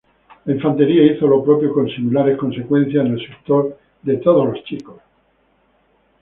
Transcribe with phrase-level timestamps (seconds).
[0.45, 4.99] La infantería hizo lo propio con similares consecuencias en el sector de All Boys.